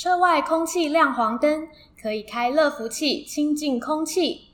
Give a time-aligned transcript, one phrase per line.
[0.00, 1.66] 车外空气亮黄灯，
[2.00, 4.42] 可以开热服器清净空气。